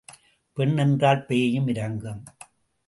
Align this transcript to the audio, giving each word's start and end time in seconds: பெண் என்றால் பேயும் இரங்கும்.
பெண் 0.53 0.77
என்றால் 0.77 1.25
பேயும் 1.25 1.67
இரங்கும். 1.67 2.23